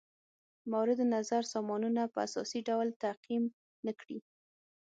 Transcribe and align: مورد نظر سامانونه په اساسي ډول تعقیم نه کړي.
مورد 0.71 0.99
نظر 1.15 1.41
سامانونه 1.53 2.01
په 2.13 2.17
اساسي 2.27 2.59
ډول 2.69 2.87
تعقیم 3.03 3.43
نه 3.85 3.93
کړي. 3.99 4.19